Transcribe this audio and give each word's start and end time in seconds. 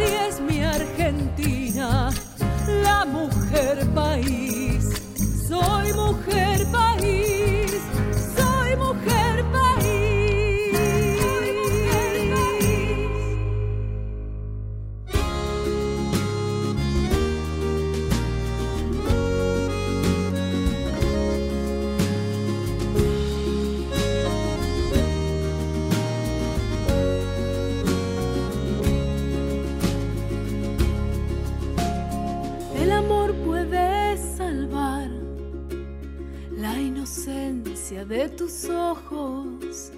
Así 0.00 0.14
es 0.14 0.40
mi 0.40 0.62
Argentina, 0.62 2.10
la 2.82 3.04
mujer 3.04 3.86
país. 3.94 4.69
De 37.90 38.28
tus 38.28 38.68
ojos, 38.68 39.90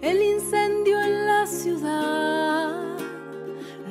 el 0.00 0.22
incendio 0.22 0.98
en 0.98 1.26
la 1.26 1.46
ciudad, 1.46 2.96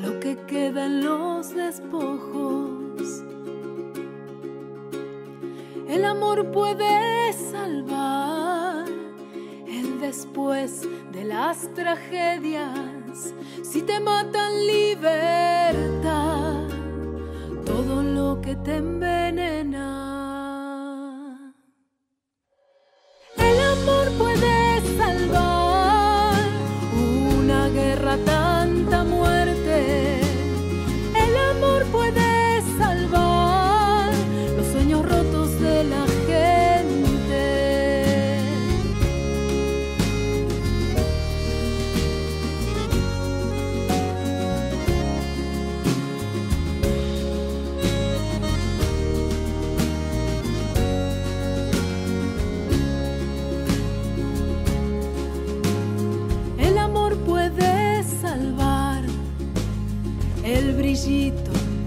lo 0.01 0.19
que 0.19 0.35
queda 0.47 0.87
en 0.87 1.05
los 1.05 1.53
despojos. 1.53 3.21
El 5.87 6.05
amor 6.05 6.51
puede 6.51 7.33
salvar 7.33 8.87
el 9.67 9.99
después 9.99 10.81
de 11.11 11.25
las 11.25 11.71
tragedias, 11.75 13.31
si 13.61 13.83
te 13.83 13.99
matan 13.99 14.65
libertad 14.65 16.67
todo 17.63 18.01
lo 18.01 18.41
que 18.41 18.55
te 18.55 18.77
envenena. 18.77 20.04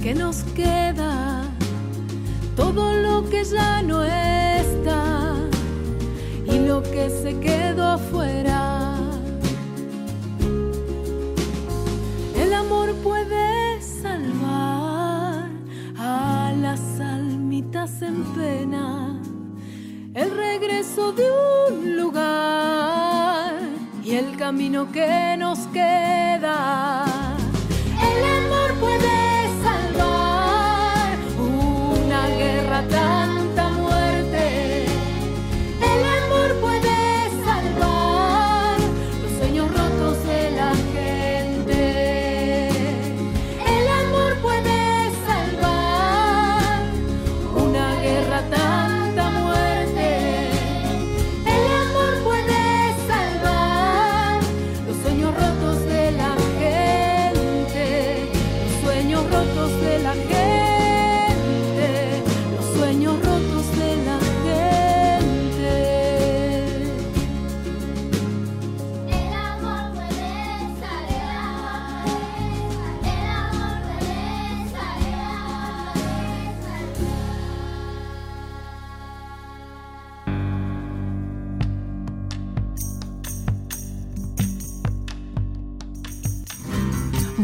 Que 0.03 0.15
nos 0.15 0.43
queda, 0.55 1.43
todo 2.55 2.93
lo 2.93 3.27
que 3.31 3.43
ya 3.43 3.81
no 3.81 4.05
está 4.05 5.35
y 6.45 6.59
lo 6.59 6.83
que 6.83 7.09
se 7.09 7.41
quedó 7.41 7.93
afuera. 7.93 8.97
El 12.37 12.53
amor 12.53 12.93
puede 13.03 13.81
salvar 13.81 15.49
a 15.97 16.53
las 16.61 17.01
almitas 17.01 18.03
en 18.03 18.25
pena, 18.35 19.19
el 20.13 20.37
regreso 20.37 21.13
de 21.13 21.25
un 21.71 21.97
lugar 21.97 23.55
y 24.05 24.17
el 24.17 24.37
camino 24.37 24.93
que 24.93 25.35
nos 25.39 25.61
queda. 25.69 27.08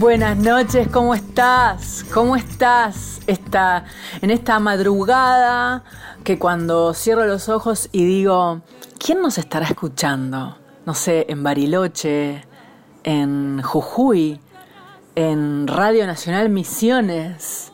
Buenas 0.04 0.36
noches, 0.36 0.88
¿cómo 0.88 1.14
estás? 1.14 2.04
¿Cómo 2.12 2.36
estás? 2.36 3.22
Esta, 3.26 3.86
en 4.20 4.30
esta 4.30 4.58
madrugada 4.60 5.82
que 6.24 6.38
cuando 6.38 6.92
cierro 6.92 7.24
los 7.24 7.48
ojos 7.48 7.88
y 7.90 8.04
digo, 8.04 8.60
¿quién 8.98 9.22
nos 9.22 9.38
estará 9.38 9.64
escuchando? 9.64 10.58
No 10.84 10.92
sé, 10.92 11.24
en 11.30 11.42
Bariloche, 11.42 12.44
en 13.02 13.62
Jujuy, 13.62 14.42
en 15.14 15.66
Radio 15.66 16.06
Nacional 16.06 16.50
Misiones, 16.50 17.72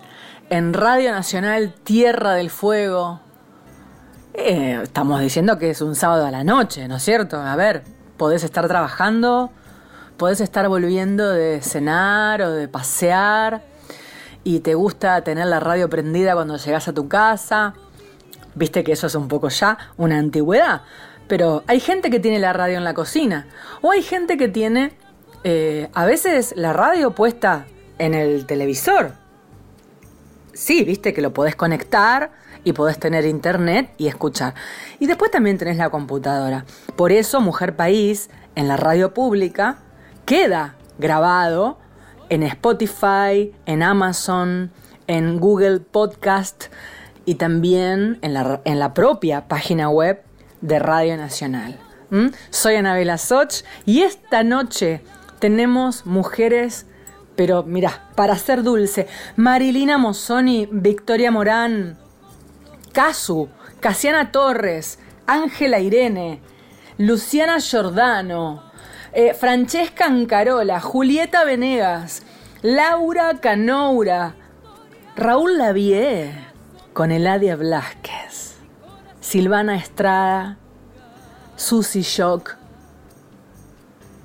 en 0.50 0.72
Radio 0.72 1.10
Nacional 1.10 1.74
Tierra 1.82 2.34
del 2.34 2.50
Fuego. 2.50 3.18
Eh, 4.34 4.78
estamos 4.84 5.20
diciendo 5.20 5.58
que 5.58 5.70
es 5.70 5.80
un 5.80 5.96
sábado 5.96 6.26
a 6.26 6.30
la 6.30 6.44
noche, 6.44 6.86
¿no 6.86 6.98
es 6.98 7.02
cierto? 7.02 7.40
A 7.40 7.56
ver, 7.56 7.82
podés 8.16 8.44
estar 8.44 8.68
trabajando, 8.68 9.50
podés 10.20 10.42
estar 10.42 10.68
volviendo 10.68 11.30
de 11.30 11.62
cenar 11.62 12.42
o 12.42 12.52
de 12.52 12.68
pasear 12.68 13.62
y 14.44 14.60
te 14.60 14.74
gusta 14.74 15.24
tener 15.24 15.46
la 15.46 15.60
radio 15.60 15.88
prendida 15.88 16.34
cuando 16.34 16.58
llegas 16.58 16.88
a 16.88 16.92
tu 16.92 17.08
casa. 17.08 17.72
Viste 18.54 18.84
que 18.84 18.92
eso 18.92 19.06
es 19.06 19.14
un 19.14 19.28
poco 19.28 19.48
ya 19.48 19.78
una 19.96 20.18
antigüedad. 20.18 20.82
Pero 21.26 21.64
hay 21.66 21.80
gente 21.80 22.10
que 22.10 22.20
tiene 22.20 22.38
la 22.38 22.52
radio 22.52 22.76
en 22.76 22.84
la 22.84 22.92
cocina. 22.92 23.46
O 23.80 23.92
hay 23.92 24.02
gente 24.02 24.36
que 24.36 24.48
tiene 24.48 24.92
eh, 25.42 25.88
a 25.94 26.04
veces 26.04 26.52
la 26.54 26.74
radio 26.74 27.12
puesta 27.12 27.64
en 27.96 28.12
el 28.12 28.44
televisor. 28.44 29.14
Sí, 30.52 30.84
viste 30.84 31.14
que 31.14 31.22
lo 31.22 31.32
podés 31.32 31.56
conectar 31.56 32.30
y 32.62 32.74
podés 32.74 32.98
tener 32.98 33.24
internet 33.24 33.94
y 33.96 34.06
escuchar. 34.06 34.52
Y 34.98 35.06
después 35.06 35.30
también 35.30 35.56
tenés 35.56 35.78
la 35.78 35.88
computadora. 35.88 36.66
Por 36.94 37.10
eso 37.10 37.40
Mujer 37.40 37.74
País 37.74 38.28
en 38.54 38.68
la 38.68 38.76
radio 38.76 39.14
pública 39.14 39.78
queda 40.30 40.76
grabado 40.96 41.76
en 42.28 42.44
Spotify, 42.44 43.52
en 43.66 43.82
Amazon, 43.82 44.70
en 45.08 45.40
Google 45.40 45.80
Podcast 45.80 46.66
y 47.24 47.34
también 47.34 48.20
en 48.22 48.34
la, 48.34 48.60
en 48.64 48.78
la 48.78 48.94
propia 48.94 49.48
página 49.48 49.90
web 49.90 50.22
de 50.60 50.78
Radio 50.78 51.16
Nacional. 51.16 51.80
¿Mm? 52.10 52.28
Soy 52.50 52.76
Anabela 52.76 53.18
Soch 53.18 53.64
y 53.86 54.02
esta 54.02 54.44
noche 54.44 55.02
tenemos 55.40 56.06
mujeres, 56.06 56.86
pero 57.34 57.64
mira, 57.64 58.08
para 58.14 58.36
ser 58.36 58.62
dulce, 58.62 59.08
Marilina 59.34 59.98
Mozzoni, 59.98 60.68
Victoria 60.70 61.32
Morán, 61.32 61.98
Casu, 62.92 63.48
Casiana 63.80 64.30
Torres, 64.30 65.00
Ángela 65.26 65.80
Irene, 65.80 66.40
Luciana 66.98 67.58
Giordano, 67.58 68.69
eh, 69.12 69.34
Francesca 69.34 70.06
Ancarola, 70.06 70.80
Julieta 70.80 71.44
Venegas, 71.44 72.22
Laura 72.62 73.38
Canoura, 73.40 74.34
Raúl 75.16 75.58
Lavie, 75.58 76.32
con 76.92 77.10
Eladia 77.10 77.56
Blasquez, 77.56 78.56
Silvana 79.20 79.76
Estrada, 79.76 80.58
Susy 81.56 82.02
Shock 82.02 82.56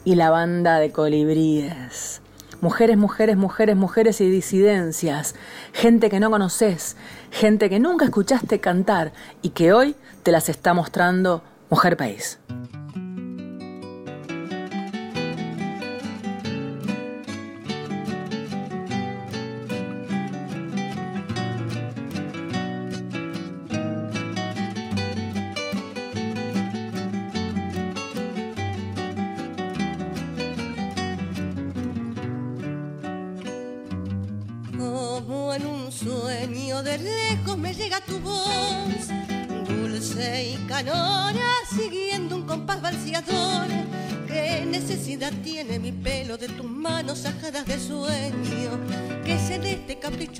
y 0.03 0.15
la 0.15 0.29
banda 0.29 0.79
de 0.79 0.91
colibríes. 0.91 2.21
Mujeres, 2.61 2.97
mujeres, 2.97 3.37
mujeres, 3.37 3.75
mujeres 3.75 4.21
y 4.21 4.29
disidencias. 4.29 5.35
Gente 5.73 6.09
que 6.09 6.19
no 6.19 6.31
conoces, 6.31 6.95
gente 7.31 7.69
que 7.69 7.79
nunca 7.79 8.05
escuchaste 8.05 8.59
cantar 8.59 9.11
y 9.41 9.49
que 9.49 9.73
hoy 9.73 9.95
te 10.23 10.31
las 10.31 10.49
está 10.49 10.73
mostrando 10.73 11.43
Mujer 11.69 11.97
País. 11.97 12.39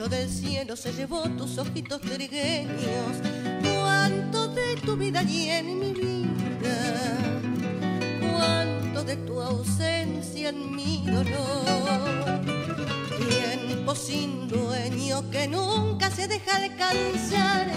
Del 0.10 0.30
cielo 0.30 0.76
se 0.76 0.94
llevó 0.94 1.24
tus 1.30 1.58
ojitos 1.58 2.00
trigueños. 2.02 3.18
¿Cuánto 3.64 4.50
de 4.50 4.76
tu 4.78 4.96
vida 4.96 5.22
hay 5.22 5.50
en 5.50 5.80
mi 5.80 5.94
vida? 5.94 7.18
¿Cuánto 8.20 9.04
de 9.04 9.16
tu 9.18 9.42
ausencia 9.42 10.50
en 10.50 10.76
mi 10.76 11.06
dolor? 11.06 12.42
Tiempo 13.18 13.96
sin 13.96 14.48
dueño 14.48 15.30
que 15.32 15.48
nunca 15.48 16.12
se 16.12 16.28
deja 16.28 16.58
alcanzar, 16.58 17.68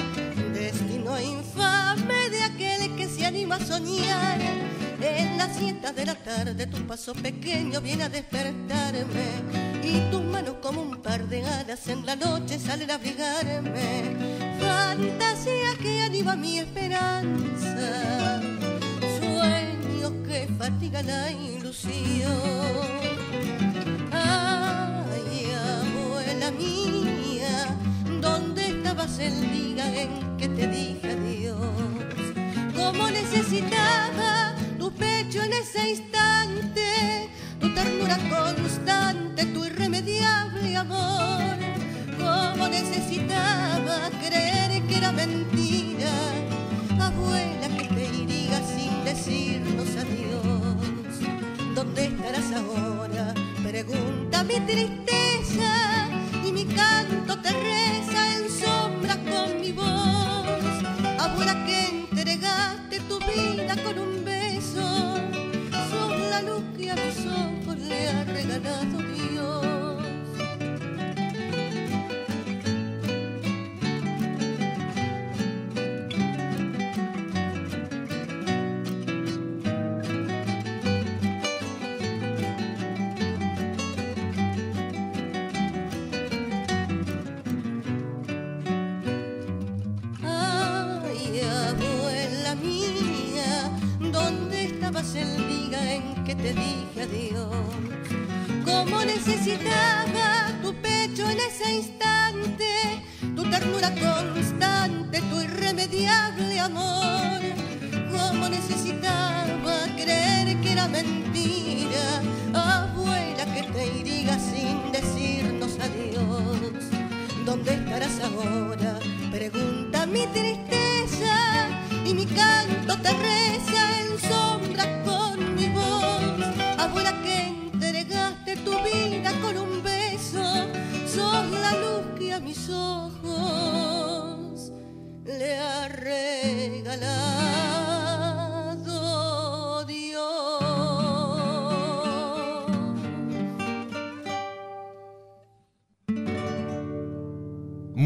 destino 0.52 1.18
infame 1.20 2.28
de 2.30 2.42
aquel 2.42 2.96
que 2.96 3.08
se 3.08 3.24
anima 3.24 3.56
a 3.56 3.64
soñar. 3.64 4.38
En 5.00 5.38
la 5.38 5.48
siesta 5.54 5.92
de 5.92 6.04
la 6.04 6.14
tarde 6.14 6.66
tu 6.66 6.86
paso 6.86 7.14
pequeño 7.14 7.80
viene 7.80 8.04
a 8.04 8.08
despertarme 8.08 9.47
la 12.08 12.16
noche 12.16 12.58
salen 12.58 12.90
a 12.90 12.94
abrigarme. 12.94 14.16
Fantasía 14.58 15.70
que 15.82 16.00
anima 16.00 16.36
mi 16.36 16.58
esperanza, 16.60 18.40
sueños 19.20 20.12
que 20.26 20.48
fatiga 20.58 21.02
la 21.02 21.30
ilusión. 21.30 22.32
Ay, 24.10 25.52
abuela 25.76 26.50
mía, 26.52 27.76
¿dónde 28.22 28.62
estabas 28.68 29.18
el 29.18 29.36
día 29.52 29.84
en 30.02 30.36
que 30.38 30.48
te 30.48 30.66
dije 30.66 31.10
adiós? 31.12 31.58
Cómo 32.74 33.10
necesitaba 33.10 34.27
triste. 54.68 55.07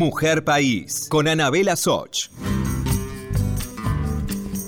Mujer 0.03 0.43
País, 0.43 1.07
con 1.09 1.29
Anabela 1.29 1.77
Soch. 1.77 2.29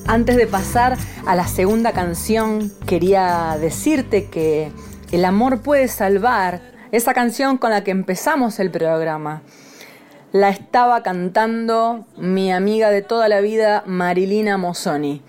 Antes 0.07 0.37
de 0.37 0.47
pasar 0.47 0.97
a 1.26 1.35
la 1.35 1.49
segunda 1.49 1.91
canción, 1.91 2.71
quería 2.87 3.59
decirte 3.61 4.26
que 4.26 4.71
El 5.11 5.25
amor 5.25 5.61
puede 5.61 5.88
salvar, 5.88 6.62
esa 6.93 7.14
canción 7.14 7.59
con 7.59 7.71
la 7.71 7.83
que 7.83 7.91
empezamos 7.91 8.61
el 8.61 8.71
programa, 8.71 9.43
la 10.31 10.50
estaba 10.50 11.03
cantando 11.03 12.07
mi 12.17 12.53
amiga 12.53 12.91
de 12.91 13.03
toda 13.03 13.29
la 13.29 13.41
vida, 13.41 13.83
Marilina 13.87 14.57
Mozzoni. 14.57 15.21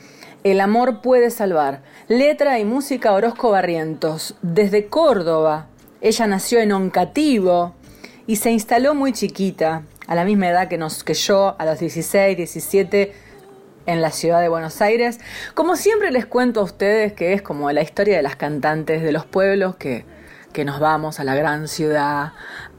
El 0.43 0.61
amor 0.61 1.01
puede 1.01 1.31
salvar. 1.31 1.81
Letra 2.07 2.59
y 2.59 2.63
música 2.65 3.11
Orozco 3.11 3.49
Barrientos, 3.49 4.35
desde 4.43 4.85
Córdoba. 4.85 5.65
Ella 5.99 6.27
nació 6.27 6.59
en 6.59 6.73
Oncativo 6.73 7.73
y 8.27 8.35
se 8.35 8.51
instaló 8.51 8.93
muy 8.93 9.13
chiquita, 9.13 9.83
a 10.07 10.15
la 10.15 10.25
misma 10.25 10.49
edad 10.49 10.67
que, 10.67 10.77
nos, 10.77 11.03
que 11.03 11.13
yo, 11.13 11.55
a 11.57 11.65
los 11.65 11.79
16, 11.79 12.37
17, 12.37 13.13
en 13.85 14.01
la 14.01 14.11
ciudad 14.11 14.41
de 14.41 14.49
Buenos 14.49 14.81
Aires. 14.81 15.19
Como 15.53 15.75
siempre 15.75 16.11
les 16.11 16.25
cuento 16.25 16.61
a 16.61 16.63
ustedes 16.63 17.13
que 17.13 17.33
es 17.33 17.41
como 17.41 17.71
la 17.71 17.81
historia 17.81 18.17
de 18.17 18.23
las 18.23 18.35
cantantes 18.35 19.01
de 19.03 19.11
los 19.11 19.25
pueblos 19.25 19.75
que, 19.75 20.05
que 20.53 20.65
nos 20.65 20.79
vamos 20.79 21.19
a 21.19 21.23
la 21.23 21.35
gran 21.35 21.67
ciudad 21.67 22.33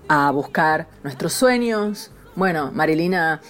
a 0.09 0.31
buscar 0.31 0.87
nuestros 1.03 1.33
sueños. 1.33 2.11
Bueno, 2.35 2.71
Marilina 2.73 3.41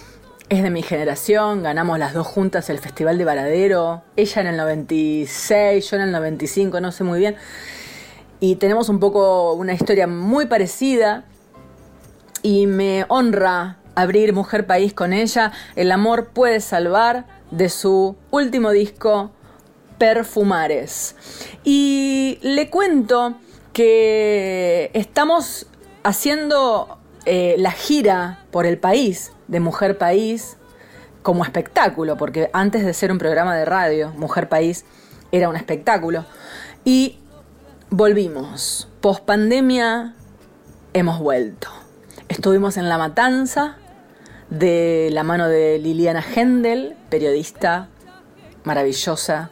es 0.48 0.62
de 0.62 0.70
mi 0.70 0.82
generación, 0.82 1.62
ganamos 1.62 1.98
las 1.98 2.14
dos 2.14 2.26
juntas 2.26 2.70
el 2.70 2.78
Festival 2.78 3.18
de 3.18 3.24
Varadero, 3.24 4.02
ella 4.14 4.42
en 4.42 4.46
el 4.46 4.56
96, 4.56 5.90
yo 5.90 5.96
en 5.96 6.02
el 6.02 6.12
95, 6.12 6.80
no 6.80 6.92
sé 6.92 7.04
muy 7.04 7.18
bien. 7.18 7.36
Y 8.38 8.56
tenemos 8.56 8.88
un 8.88 9.00
poco 9.00 9.54
una 9.54 9.72
historia 9.72 10.06
muy 10.06 10.46
parecida 10.46 11.24
y 12.46 12.68
me 12.68 13.06
honra 13.08 13.78
abrir 13.96 14.32
Mujer 14.32 14.68
País 14.68 14.94
con 14.94 15.12
ella. 15.12 15.50
El 15.74 15.90
amor 15.90 16.28
puede 16.28 16.60
salvar 16.60 17.26
de 17.50 17.68
su 17.68 18.14
último 18.30 18.70
disco, 18.70 19.32
Perfumares. 19.98 21.16
Y 21.64 22.38
le 22.42 22.70
cuento 22.70 23.34
que 23.72 24.92
estamos 24.94 25.66
haciendo 26.04 26.98
eh, 27.24 27.56
la 27.58 27.72
gira 27.72 28.44
por 28.52 28.64
el 28.64 28.78
país 28.78 29.32
de 29.48 29.58
Mujer 29.58 29.98
País 29.98 30.56
como 31.22 31.42
espectáculo, 31.42 32.16
porque 32.16 32.48
antes 32.52 32.84
de 32.84 32.94
ser 32.94 33.10
un 33.10 33.18
programa 33.18 33.56
de 33.56 33.64
radio, 33.64 34.12
Mujer 34.16 34.48
País 34.48 34.84
era 35.32 35.48
un 35.48 35.56
espectáculo. 35.56 36.24
Y 36.84 37.18
volvimos. 37.90 38.86
Post 39.00 39.24
pandemia 39.24 40.14
hemos 40.92 41.18
vuelto. 41.18 41.85
Estuvimos 42.28 42.76
en 42.76 42.88
La 42.88 42.98
Matanza 42.98 43.76
de 44.50 45.10
la 45.12 45.22
mano 45.22 45.48
de 45.48 45.78
Liliana 45.78 46.24
Hendel, 46.34 46.96
periodista 47.08 47.88
maravillosa, 48.64 49.50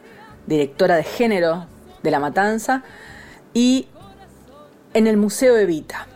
directora 0.49 0.97
de 0.97 1.05
género 1.05 1.67
de 2.03 2.11
La 2.11 2.19
Matanza, 2.19 2.83
y 3.55 3.87
en 4.93 5.07
el 5.07 5.17
Museo 5.17 5.57
Evita. 5.57 6.09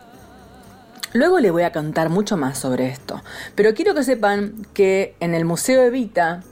Luego 1.13 1.39
les 1.39 1.53
voy 1.53 1.63
a 1.63 1.71
contar 1.71 2.09
mucho 2.09 2.35
más 2.35 2.57
sobre 2.57 2.87
esto, 2.89 3.21
pero 3.55 3.73
quiero 3.73 3.95
que 3.95 4.03
sepan 4.03 4.67
que 4.73 5.15
en 5.21 5.33
el 5.33 5.45
Museo 5.45 5.83
Evita 5.83 6.43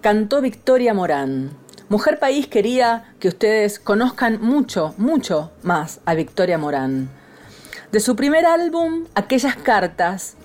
cantó 0.00 0.40
Victoria 0.40 0.94
Morán. 0.94 1.50
Mujer 1.88 2.20
País 2.20 2.46
quería 2.46 3.12
que 3.18 3.26
ustedes 3.26 3.80
conozcan 3.80 4.40
mucho, 4.40 4.94
mucho 4.98 5.50
más 5.64 5.98
a 6.04 6.14
Victoria 6.14 6.58
Morán. 6.58 7.19
De 7.92 7.98
su 7.98 8.14
primer 8.14 8.46
álbum, 8.46 9.06
Aquellas 9.16 9.56
Cartas, 9.56 10.36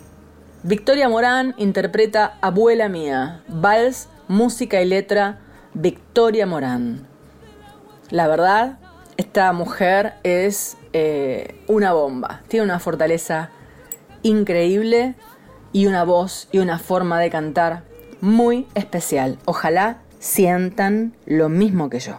Victoria 0.63 1.07
Morán 1.09 1.53
interpreta 1.57 2.39
Abuela 2.41 2.89
Mía, 2.89 3.43
vals, 3.47 4.09
música 4.27 4.81
y 4.81 4.85
letra, 4.85 5.37
Victoria 5.75 6.47
Morán. 6.47 7.05
La 8.09 8.27
verdad, 8.27 8.79
esta 9.17 9.53
mujer 9.53 10.15
es 10.23 10.75
eh, 10.93 11.61
una 11.67 11.93
bomba, 11.93 12.41
tiene 12.47 12.63
una 12.65 12.79
fortaleza 12.79 13.51
increíble 14.23 15.13
y 15.71 15.85
una 15.85 16.03
voz 16.03 16.47
y 16.51 16.57
una 16.57 16.79
forma 16.79 17.19
de 17.19 17.29
cantar 17.29 17.83
muy 18.21 18.65
especial. 18.73 19.37
Ojalá 19.45 19.99
sientan 20.17 21.13
lo 21.27 21.49
mismo 21.49 21.91
que 21.91 21.99
yo. 21.99 22.17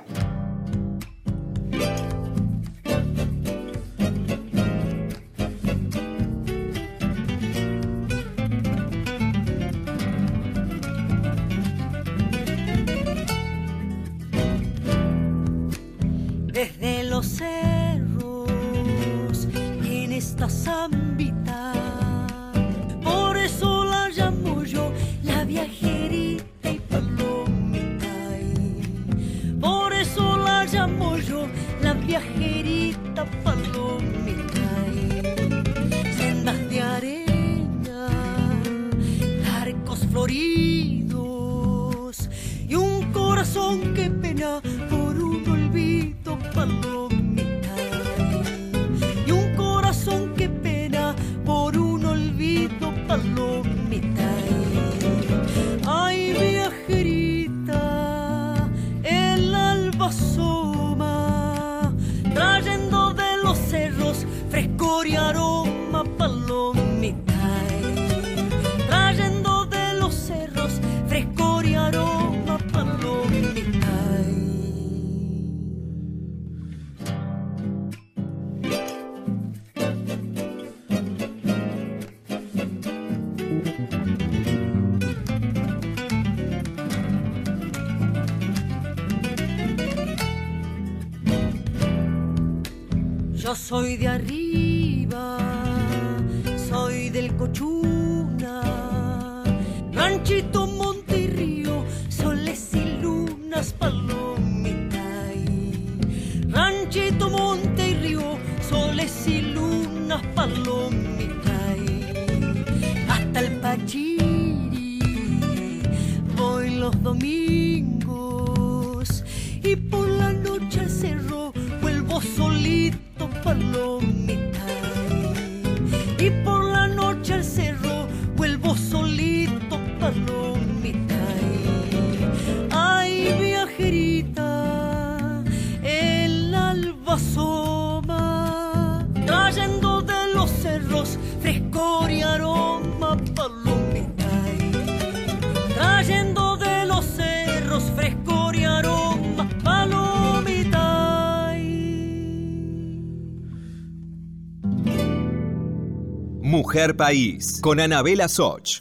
Mujer 156.57 156.97
País 156.97 157.61
con 157.61 157.81
Anabela 157.81 158.29
Soch. 158.29 158.81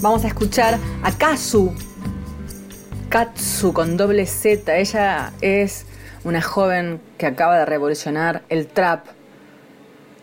Vamos 0.00 0.24
a 0.24 0.26
escuchar 0.26 0.76
a 1.04 1.12
Kazu. 1.12 1.72
Katsu 3.08 3.72
con 3.72 3.96
doble 3.96 4.26
Z. 4.26 4.76
Ella 4.76 5.32
es 5.40 5.86
una 6.24 6.42
joven 6.42 7.00
que 7.16 7.26
acaba 7.26 7.60
de 7.60 7.64
revolucionar 7.64 8.42
el 8.48 8.66
trap 8.66 9.06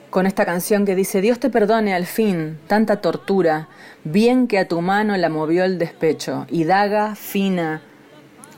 con 0.10 0.26
esta 0.26 0.46
canción 0.46 0.86
que 0.86 0.94
dice, 0.94 1.22
Dios 1.22 1.40
te 1.40 1.50
perdone 1.50 1.94
al 1.94 2.06
fin 2.06 2.60
tanta 2.68 3.00
tortura, 3.00 3.70
bien 4.04 4.48
que 4.48 4.60
a 4.60 4.68
tu 4.68 4.82
mano 4.82 5.16
la 5.16 5.30
movió 5.30 5.64
el 5.64 5.80
despecho, 5.80 6.48
y 6.50 6.66
daga 6.66 7.16
fina 7.16 7.82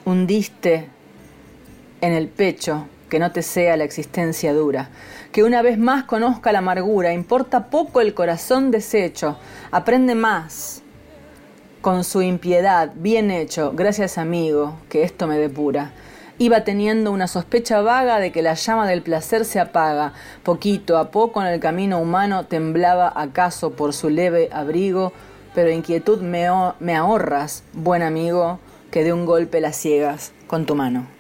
hundiste 0.03 0.89
en 2.01 2.13
el 2.13 2.27
pecho, 2.27 2.87
que 3.07 3.19
no 3.19 3.31
te 3.31 3.43
sea 3.43 3.77
la 3.77 3.83
existencia 3.83 4.51
dura, 4.51 4.89
que 5.35 5.43
una 5.43 5.61
vez 5.61 5.77
más 5.77 6.05
conozca 6.05 6.53
la 6.53 6.59
amargura, 6.59 7.11
importa 7.11 7.69
poco 7.69 7.99
el 7.99 8.13
corazón 8.13 8.71
deshecho, 8.71 9.35
aprende 9.69 10.15
más 10.15 10.81
con 11.81 12.05
su 12.05 12.21
impiedad, 12.21 12.93
bien 12.95 13.29
hecho, 13.29 13.73
gracias 13.75 14.17
amigo, 14.17 14.77
que 14.87 15.03
esto 15.03 15.27
me 15.27 15.37
depura. 15.37 15.91
Iba 16.37 16.63
teniendo 16.63 17.11
una 17.11 17.27
sospecha 17.27 17.81
vaga 17.81 18.21
de 18.21 18.31
que 18.31 18.41
la 18.41 18.53
llama 18.53 18.87
del 18.87 19.01
placer 19.01 19.43
se 19.43 19.59
apaga. 19.59 20.13
Poquito 20.43 20.97
a 20.97 21.11
poco 21.11 21.41
en 21.41 21.47
el 21.47 21.59
camino 21.59 21.99
humano 21.99 22.45
temblaba 22.45 23.11
acaso 23.13 23.71
por 23.71 23.91
su 23.93 24.09
leve 24.09 24.47
abrigo, 24.53 25.11
pero 25.53 25.69
inquietud 25.69 26.21
me, 26.21 26.95
ahorras, 26.95 27.65
buen 27.73 28.03
amigo, 28.03 28.59
que 28.89 29.03
de 29.03 29.11
un 29.11 29.25
golpe 29.25 29.59
la 29.59 29.73
ciegas 29.73 30.31
con 30.47 30.65
tu 30.65 30.75
mano. 30.75 31.14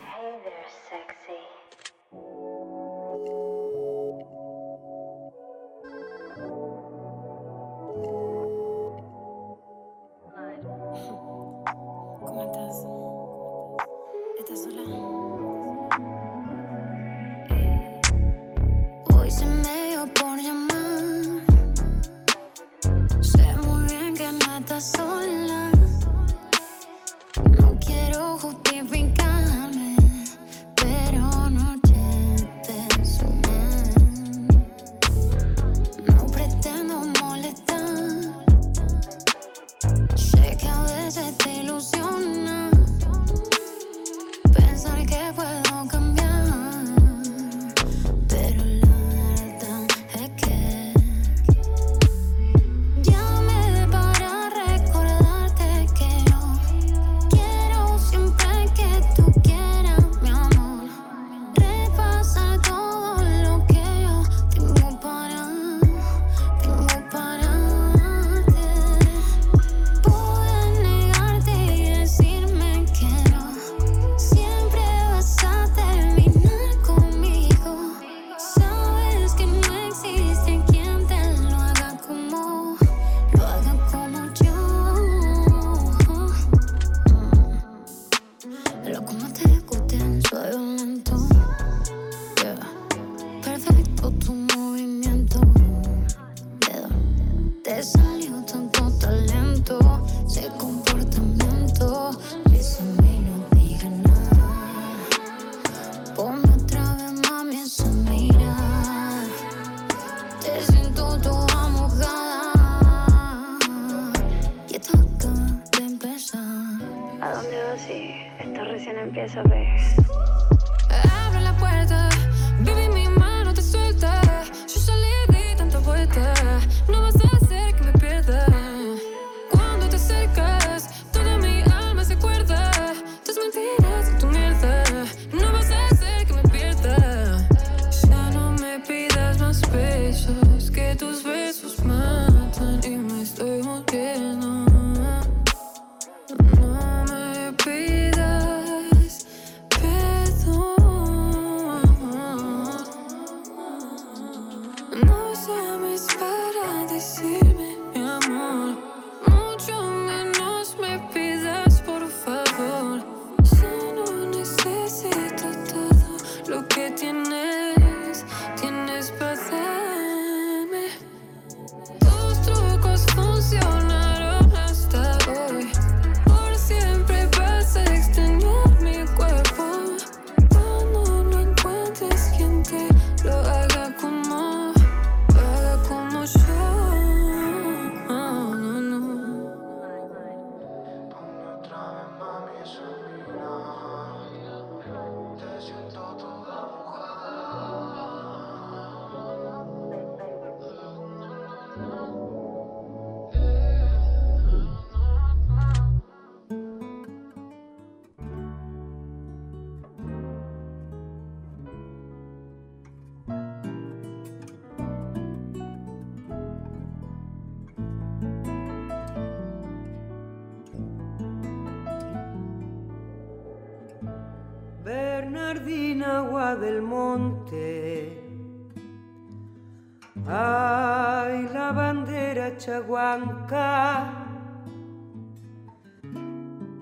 Chaguanca. 232.65 234.11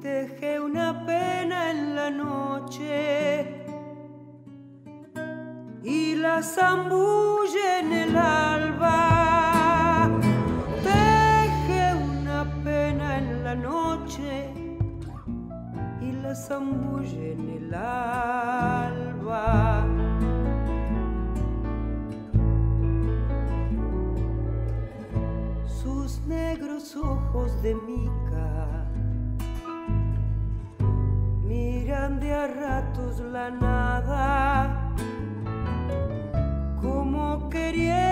Dejé 0.02 0.60
una 0.62 1.06
pena 1.06 1.72
en 1.72 1.96
la 1.96 2.10
noche 2.10 3.66
y 5.84 6.16
la 6.16 6.42
zambulle 6.42 7.80
en 7.82 7.92
el 7.92 8.16
alba. 8.16 9.00
Dejé 10.84 11.94
una 11.96 12.46
pena 12.64 13.18
en 13.18 13.44
la 13.44 13.56
noche 13.56 14.54
y 16.02 16.12
la 16.24 16.34
zambulle 16.34 17.34
en 17.34 17.50
el 17.58 17.74
alba. 17.74 19.14
Negros 26.28 26.96
ojos 26.96 27.62
de 27.62 27.76
mica. 27.76 28.86
Miran 31.44 32.20
de 32.20 32.34
a 32.34 32.48
ratos 32.48 33.20
la 33.20 33.50
nada, 33.52 34.94
como 36.82 37.50
queriendo 37.50 38.03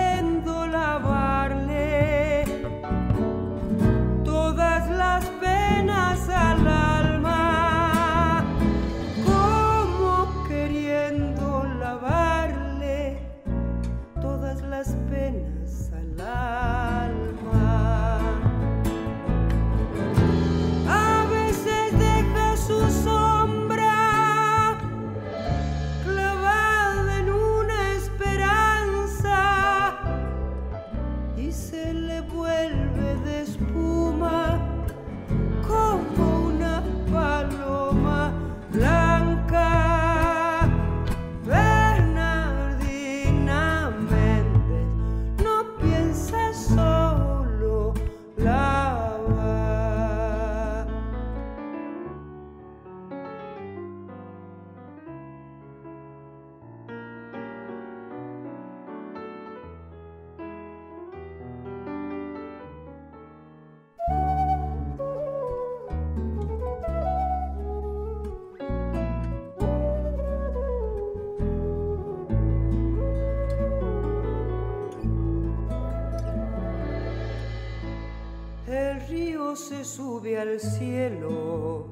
al 80.36 80.60
cielo 80.60 81.86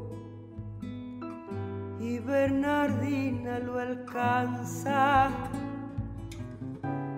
y 2.00 2.18
Bernardina 2.18 3.58
lo 3.58 3.78
alcanza 3.78 5.28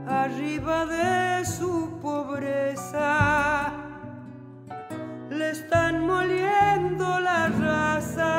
arriba 0.06 0.86
de 0.86 1.44
su 1.44 1.98
pobreza. 2.00 3.72
Le 5.30 5.50
están 5.50 6.06
moliendo 6.06 7.20
la 7.20 7.48
raza 7.48 8.32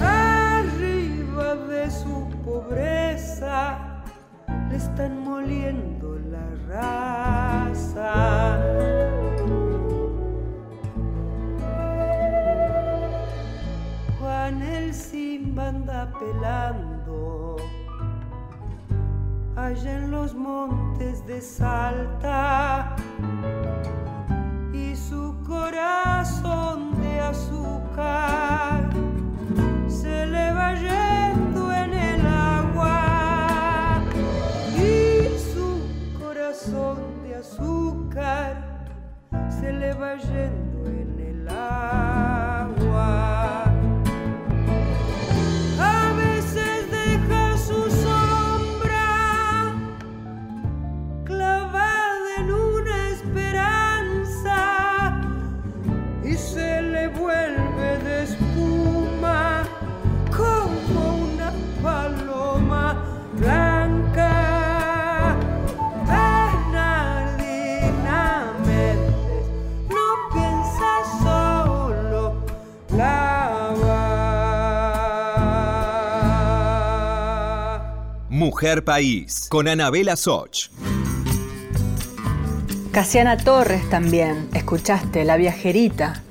arriba 0.00 1.54
de 1.54 1.90
su 1.90 2.28
pobreza. 2.44 3.78
Le 4.70 4.76
están 4.76 5.24
moliendo 5.24 6.18
la 6.30 6.46
raza. 6.68 8.47
Anda 16.28 16.74
pelando 16.74 17.56
allá 19.56 19.98
en 19.98 20.10
los 20.10 20.34
montes 20.34 21.26
de 21.26 21.40
Salta. 21.40 22.96
Y 24.72 24.94
su 24.96 25.34
corazón 25.46 27.00
de 27.00 27.20
azúcar 27.20 28.90
se 29.88 30.26
le 30.26 30.52
va 30.52 30.74
yendo 30.74 31.72
en 31.72 31.92
el 31.92 32.26
agua. 32.26 34.02
Y 34.76 35.38
su 35.52 35.80
corazón 36.18 36.98
de 37.22 37.36
azúcar 37.36 38.56
se 39.48 39.72
le 39.72 39.92
va 39.94 40.16
yendo 40.16 40.57
Mujer 78.48 78.82
País, 78.82 79.46
con 79.50 79.68
Anabela 79.68 80.16
Soch. 80.16 80.70
Casiana 82.92 83.36
Torres 83.36 83.86
también, 83.90 84.48
escuchaste, 84.54 85.26
La 85.26 85.36
Viajerita, 85.36 86.22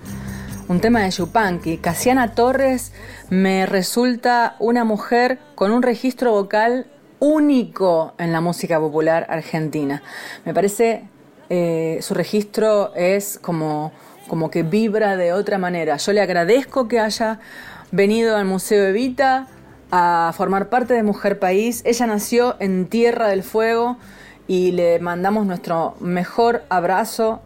un 0.67 0.81
tema 0.81 1.01
de 1.01 1.11
Yupanqui. 1.11 1.77
Casiana 1.77 2.33
Torres 2.33 2.91
me 3.29 3.67
resulta 3.67 4.55
una 4.57 4.83
mujer 4.83 5.37
con 5.53 5.69
un 5.69 5.83
registro 5.83 6.31
vocal 6.31 6.87
único 7.19 8.15
en 8.17 8.31
la 8.31 8.41
música 8.41 8.79
popular 8.79 9.27
argentina. 9.29 10.01
Me 10.43 10.55
parece 10.55 11.03
eh, 11.51 11.99
su 12.01 12.15
registro 12.15 12.95
es 12.95 13.37
como, 13.37 13.91
como 14.27 14.49
que 14.49 14.63
vibra 14.63 15.17
de 15.17 15.33
otra 15.33 15.59
manera. 15.59 15.97
Yo 15.97 16.13
le 16.13 16.21
agradezco 16.21 16.87
que 16.87 16.99
haya 16.99 17.39
venido 17.91 18.37
al 18.37 18.45
Museo 18.45 18.87
Evita 18.87 19.49
a 19.91 20.33
formar 20.35 20.69
parte 20.69 20.93
de 20.93 21.03
Mujer 21.03 21.39
País. 21.39 21.81
Ella 21.85 22.07
nació 22.07 22.55
en 22.59 22.87
Tierra 22.87 23.27
del 23.27 23.43
Fuego 23.43 23.97
y 24.47 24.71
le 24.71 24.99
mandamos 24.99 25.45
nuestro 25.45 25.95
mejor 25.99 26.63
abrazo. 26.69 27.41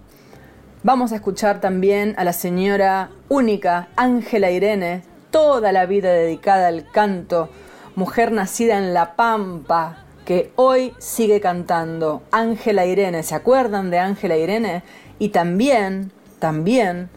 Vamos 0.84 1.12
a 1.12 1.15
escuchar 1.15 1.60
también 1.60 2.15
a 2.17 2.23
la 2.23 2.34
señora 2.34 3.12
única 3.30 3.89
Ángela 3.95 4.51
Irene, 4.51 5.04
toda 5.30 5.71
la 5.71 5.86
vida 5.86 6.12
dedicada 6.12 6.67
al 6.67 6.89
canto, 6.91 7.49
mujer 7.95 8.32
nacida 8.32 8.77
en 8.77 8.93
La 8.93 9.15
Pampa, 9.15 10.06
que 10.25 10.51
hoy 10.56 10.93
sigue 10.97 11.39
cantando. 11.39 12.23
Ángela 12.32 12.86
Irene, 12.86 13.23
¿se 13.23 13.36
acuerdan 13.36 13.91
de 13.91 13.99
Ángela 13.99 14.38
Irene? 14.38 14.84
Y 15.19 15.30
también, 15.30 16.12
también, 16.39 17.10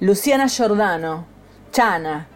Luciana 0.00 0.48
Giordano, 0.48 1.26
Chana, 1.72 2.28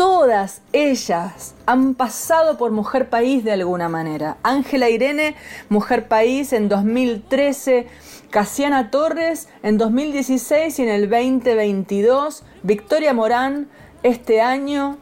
todas 0.00 0.62
ellas 0.72 1.54
han 1.66 1.94
pasado 1.94 2.56
por 2.56 2.70
Mujer 2.70 3.10
País 3.10 3.44
de 3.44 3.52
alguna 3.52 3.90
manera. 3.90 4.38
Ángela 4.42 4.88
Irene, 4.88 5.36
Mujer 5.68 6.08
País 6.08 6.54
en 6.54 6.70
2013, 6.70 7.86
Casiana 8.30 8.90
Torres 8.90 9.50
en 9.62 9.76
2016 9.76 10.78
y 10.78 10.82
en 10.84 10.88
el 10.88 11.10
2022, 11.10 12.44
Victoria 12.62 13.12
Morán 13.12 13.68
este 14.02 14.40
año, 14.40 14.96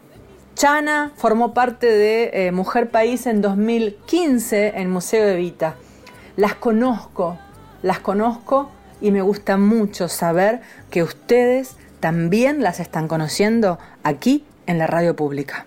Chana 0.57 1.13
formó 1.15 1.55
parte 1.55 1.87
de 1.87 2.31
eh, 2.33 2.51
Mujer 2.51 2.91
País 2.91 3.29
en 3.29 3.41
2015 3.41 4.81
en 4.81 4.91
Museo 4.91 5.25
de 5.29 5.37
Vita. 5.37 5.77
Las 6.35 6.57
conozco, 6.57 7.39
las 7.83 8.01
conozco 8.01 8.69
y 9.01 9.13
me 9.13 9.23
gusta 9.23 9.59
mucho 9.59 10.09
saber 10.09 10.61
que 10.91 11.05
ustedes 11.05 11.77
también 12.01 12.65
las 12.65 12.81
están 12.81 13.07
conociendo 13.07 13.79
aquí 14.03 14.45
en 14.69 14.79
la 14.79 14.87
radio 14.87 15.17
pública. 15.17 15.67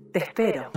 Te 0.11 0.19
espero. 0.19 0.69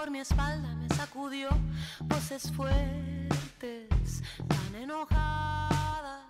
por 0.00 0.10
mi 0.10 0.20
espalda 0.20 0.74
me 0.76 0.88
sacudió 0.94 1.50
voces 2.04 2.50
fuertes, 2.52 4.22
tan 4.48 4.74
enojadas. 4.74 6.24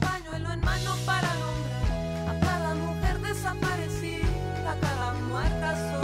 Pañuelo 0.00 0.50
en 0.50 0.60
mano 0.60 0.94
para 1.04 1.30
alumbrar 1.30 2.36
a 2.36 2.40
cada 2.40 2.74
mujer 2.74 3.18
desaparecida, 3.20 4.72
a 4.72 4.80
cada 4.80 5.12
muerta 5.28 5.92
sola. 5.92 6.01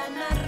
Hoy 0.00 0.39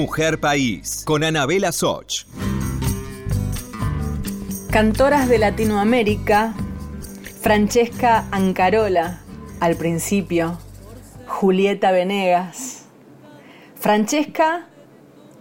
Mujer 0.00 0.40
País, 0.40 1.02
con 1.04 1.22
Anabela 1.22 1.72
Soch. 1.72 2.24
Cantoras 4.70 5.28
de 5.28 5.36
Latinoamérica, 5.36 6.54
Francesca 7.42 8.24
Ancarola, 8.30 9.20
al 9.60 9.76
principio, 9.76 10.58
Julieta 11.26 11.92
Venegas. 11.92 12.86
Francesca, 13.76 14.68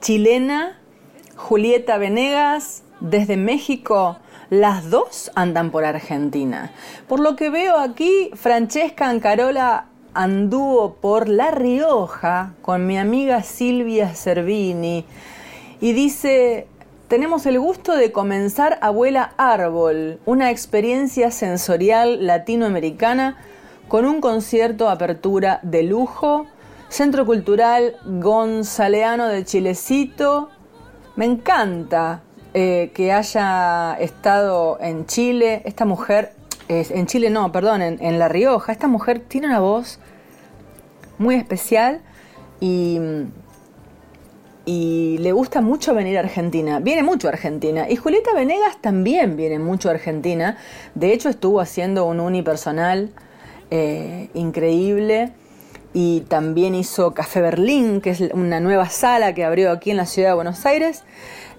chilena, 0.02 0.78
Julieta 1.38 1.98
Venegas, 1.98 2.84
desde 3.00 3.38
México, 3.38 4.18
las 4.50 4.90
dos 4.90 5.32
andan 5.36 5.72
por 5.72 5.86
Argentina. 5.86 6.74
Por 7.08 7.22
lo 7.22 7.38
que 7.38 7.50
veo 7.50 7.80
aquí, 7.80 8.30
Francesca 8.34 9.08
Ancarola 9.08 9.86
anduvo 10.14 10.96
por 10.96 11.30
La 11.30 11.52
Rioja 11.52 12.54
con 12.62 12.88
mi 12.88 12.98
amiga 12.98 13.44
Silvia 13.44 14.14
Cervini 14.16 15.06
y 15.82 15.94
dice, 15.94 16.68
tenemos 17.08 17.46
el 17.46 17.60
gusto 17.60 17.96
de 17.96 18.12
comenzar 18.12 18.78
Abuela 18.82 19.34
Árbol, 19.38 20.20
una 20.26 20.52
experiencia 20.52 21.32
sensorial 21.32 22.28
latinoamericana 22.28 23.38
con 23.88 24.06
un 24.06 24.22
concierto 24.22 24.90
apertura 24.90 25.60
de 25.64 25.84
lujo, 25.84 26.46
Centro 26.90 27.26
Cultural 27.26 27.96
Gonzaleano 28.06 29.28
de 29.28 29.46
Chilecito. 29.46 30.50
Me 31.16 31.26
encanta 31.26 32.22
eh, 32.54 32.92
que 32.94 33.12
haya 33.12 33.94
estado 34.00 34.78
en 34.82 35.06
Chile. 35.06 35.62
Esta 35.66 35.86
mujer, 35.86 36.34
en 36.70 37.08
Chile 37.08 37.30
no, 37.30 37.52
perdón, 37.52 37.82
en, 37.82 38.20
La 38.20 38.28
Rioja. 38.30 38.72
Esta 38.72 38.88
mujer 38.88 39.20
tiene 39.20 39.48
una 39.48 39.60
voz 39.60 40.00
muy 41.18 41.36
especial 41.36 42.02
y, 42.60 43.00
y 44.66 45.18
le 45.18 45.32
gusta 45.32 45.62
mucho 45.62 45.96
venir 45.96 46.18
a 46.18 46.22
Argentina. 46.22 46.80
Viene 46.80 47.02
mucho 47.02 47.28
a 47.28 47.32
Argentina. 47.32 47.90
Y 47.90 47.96
Julieta 47.96 48.34
Venegas 48.34 48.78
también 48.82 49.36
viene 49.36 49.58
mucho 49.58 49.90
a 49.90 49.94
Argentina. 49.94 50.58
De 50.94 51.12
hecho, 51.12 51.30
estuvo 51.30 51.60
haciendo 51.60 52.06
un 52.06 52.20
unipersonal 52.20 53.10
eh, 53.72 54.30
increíble. 54.36 55.32
Y 55.92 56.22
también 56.28 56.76
hizo 56.76 57.16
Café 57.16 57.42
Berlín, 57.42 58.00
que 58.00 58.12
es 58.12 58.22
una 58.22 58.60
nueva 58.60 58.90
sala 58.90 59.34
que 59.34 59.44
abrió 59.44 59.72
aquí 59.72 59.90
en 59.90 59.98
la 59.98 60.06
ciudad 60.06 60.30
de 60.30 60.36
Buenos 60.36 60.64
Aires. 60.68 61.04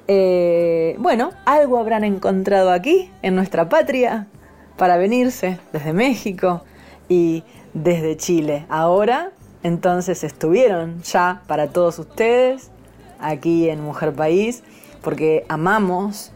Eh, 0.06 0.94
bueno, 0.98 1.32
algo 1.46 1.78
habrán 1.78 2.04
encontrado 2.04 2.70
aquí, 2.70 3.10
en 3.22 3.34
nuestra 3.34 3.68
patria, 3.68 4.28
para 4.80 4.96
venirse 4.96 5.58
desde 5.74 5.92
México 5.92 6.62
y 7.06 7.44
desde 7.74 8.16
Chile. 8.16 8.64
Ahora, 8.70 9.30
entonces, 9.62 10.24
estuvieron 10.24 11.02
ya 11.02 11.42
para 11.46 11.66
todos 11.68 11.98
ustedes 11.98 12.70
aquí 13.18 13.68
en 13.68 13.82
Mujer 13.82 14.14
País, 14.14 14.62
porque 15.02 15.44
amamos 15.50 16.32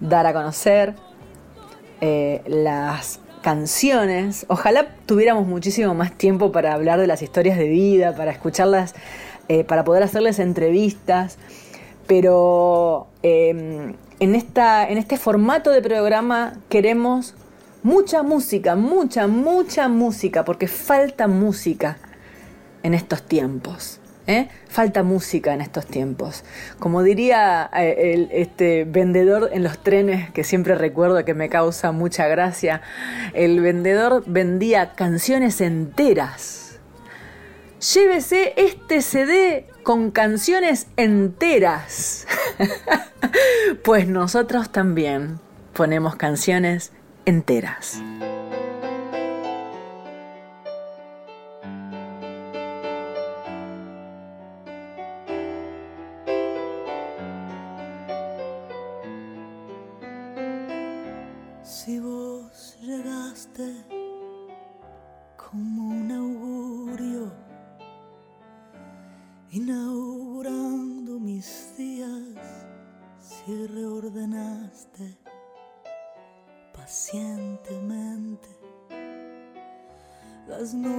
dar 0.00 0.26
a 0.26 0.32
conocer 0.32 0.96
eh, 2.00 2.42
las 2.48 3.20
canciones. 3.42 4.46
Ojalá 4.48 4.88
tuviéramos 5.06 5.46
muchísimo 5.46 5.94
más 5.94 6.10
tiempo 6.10 6.50
para 6.50 6.74
hablar 6.74 6.98
de 6.98 7.06
las 7.06 7.22
historias 7.22 7.56
de 7.56 7.68
vida, 7.68 8.16
para 8.16 8.32
escucharlas, 8.32 8.96
eh, 9.46 9.62
para 9.62 9.84
poder 9.84 10.02
hacerles 10.02 10.40
entrevistas. 10.40 11.38
Pero 12.08 13.06
eh, 13.22 13.94
en, 14.18 14.34
esta, 14.34 14.88
en 14.88 14.98
este 14.98 15.16
formato 15.18 15.70
de 15.70 15.82
programa 15.82 16.54
queremos 16.68 17.35
mucha 17.86 18.24
música, 18.24 18.74
mucha, 18.74 19.28
mucha 19.28 19.86
música, 19.86 20.44
porque 20.44 20.66
falta 20.66 21.28
música 21.28 21.98
en 22.82 22.94
estos 22.94 23.22
tiempos. 23.22 24.00
¿eh? 24.26 24.48
Falta 24.68 25.04
música 25.04 25.54
en 25.54 25.60
estos 25.60 25.86
tiempos. 25.86 26.42
Como 26.80 27.04
diría 27.04 27.70
eh, 27.72 28.12
el- 28.14 28.28
este 28.32 28.82
vendedor 28.84 29.50
en 29.52 29.62
los 29.62 29.78
trenes, 29.84 30.32
que 30.32 30.42
siempre 30.42 30.74
recuerdo 30.74 31.24
que 31.24 31.34
me 31.34 31.48
causa 31.48 31.92
mucha 31.92 32.26
gracia, 32.26 32.82
el 33.34 33.60
vendedor 33.60 34.24
vendía 34.26 34.94
canciones 34.94 35.60
enteras. 35.60 36.80
Llévese 37.94 38.54
este 38.56 39.00
CD 39.00 39.68
con 39.84 40.10
canciones 40.10 40.88
enteras. 40.96 42.26
pues 43.84 44.08
nosotros 44.08 44.72
también 44.72 45.38
ponemos 45.72 46.16
canciones 46.16 46.90
enteras. 47.26 48.00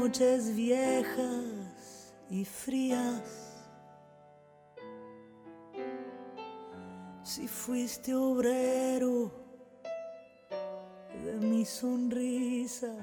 Noches 0.08 0.56
viejas 0.56 2.14
y 2.30 2.46
frías. 2.46 3.58
Si 7.24 7.46
fuiste 7.46 8.16
obrero 8.16 9.30
de 11.26 11.34
mi 11.46 11.66
sonrisa 11.66 12.94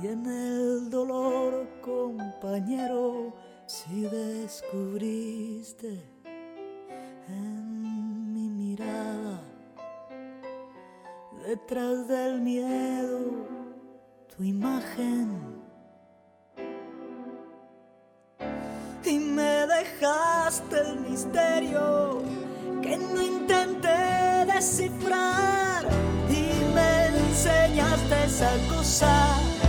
y 0.00 0.06
en 0.06 0.26
el 0.26 0.88
dolor 0.88 1.66
compañero, 1.80 3.34
si 3.66 4.02
descubriste 4.02 5.24
en 7.26 8.32
mi 8.32 8.48
mirada 8.48 9.42
detrás 11.48 12.06
del 12.06 12.40
miedo 12.40 13.59
tu 14.36 14.44
imagen. 14.44 15.60
Y 19.04 19.18
me 19.18 19.66
dejaste 19.66 20.80
el 20.80 21.00
misterio 21.00 22.22
que 22.82 22.96
no 22.96 23.22
intenté 23.22 24.46
descifrar. 24.46 25.84
Y 26.28 26.74
me 26.74 27.06
enseñaste 27.06 28.24
esa 28.24 28.52
cosa 28.68 29.59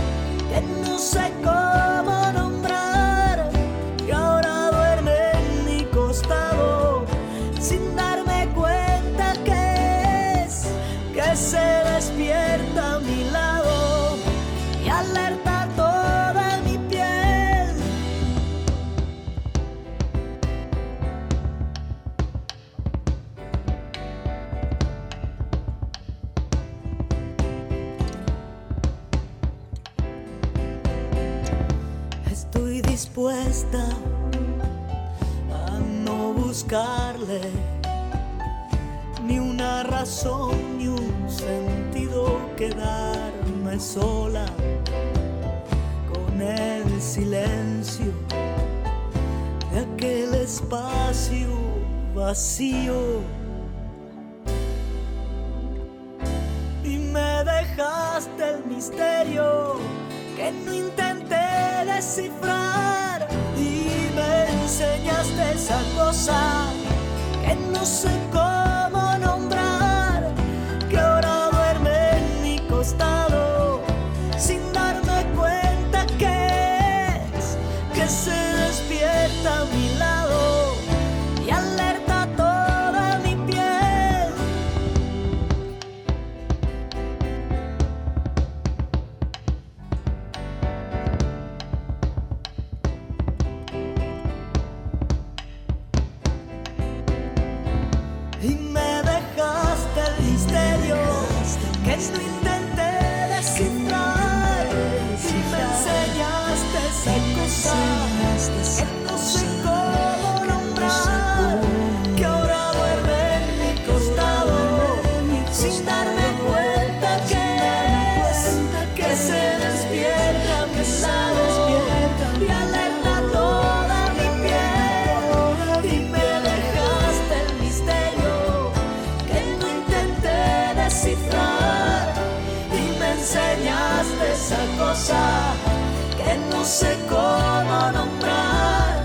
sé 136.72 136.96
cómo 137.06 137.92
nombrar 137.92 139.04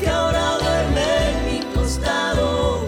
que 0.00 0.08
ahora 0.08 0.56
duerme 0.62 1.04
en 1.28 1.44
mi 1.44 1.74
costado 1.74 2.86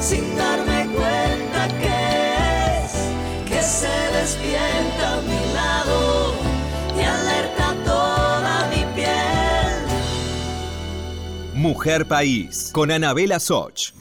sin 0.00 0.34
darme 0.34 0.86
cuenta 0.94 1.68
que 1.82 2.84
es 2.86 2.92
que 3.46 3.60
se 3.62 3.96
despierta 4.18 5.18
a 5.18 5.20
mi 5.20 5.52
lado 5.52 6.32
y 6.96 7.02
alerta 7.02 7.74
toda 7.84 8.66
mi 8.70 8.82
piel 8.94 9.12
Mujer 11.52 12.08
País, 12.08 12.70
con 12.72 12.90
Anabela 12.90 13.38
Soch. 13.38 13.92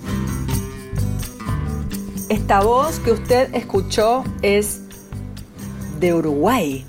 Esta 2.29 2.61
voz 2.61 2.99
que 2.99 3.11
usted 3.11 3.53
escuchó 3.53 4.23
es 4.41 4.79
de 5.99 6.13
Uruguay, 6.13 6.85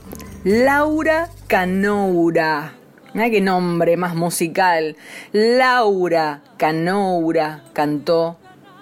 Laura 0.49 1.29
Canoura. 1.49 2.75
Mira 3.15 3.31
qué 3.31 3.41
nombre 3.41 3.97
más 3.97 4.15
musical. 4.15 4.95
Laura 5.33 6.41
Canoura 6.57 7.65
cantó 7.73 8.39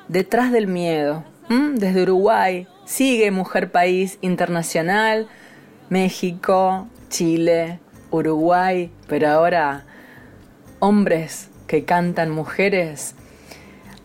Detrás 0.08 0.52
del 0.52 0.66
Miedo. 0.66 1.24
Desde 1.48 2.02
Uruguay. 2.02 2.68
Sigue 2.84 3.30
Mujer 3.30 3.72
País 3.72 4.18
Internacional. 4.20 5.26
México, 5.88 6.86
Chile, 7.08 7.80
Uruguay. 8.10 8.92
Pero 9.08 9.30
ahora 9.30 9.86
hombres 10.80 11.48
que 11.66 11.86
cantan 11.86 12.28
mujeres. 12.28 13.14